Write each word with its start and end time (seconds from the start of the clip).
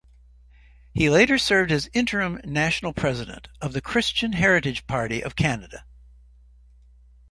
He 0.95 1.11
later 1.11 1.37
served 1.37 1.71
as 1.71 1.87
interim 1.93 2.41
national 2.43 2.91
president 2.91 3.49
of 3.61 3.73
the 3.73 3.81
Christian 3.81 4.33
Heritage 4.33 4.87
Party 4.87 5.21
of 5.23 5.35
Canada. 5.35 5.83